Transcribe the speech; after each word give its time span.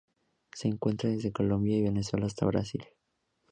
Se 0.53 0.67
encuentra 0.67 1.11
desde 1.11 1.31
Colombia 1.31 1.77
y 1.77 1.83
Venezuela 1.83 2.25
hasta 2.25 2.47
Brasil. 2.47 2.83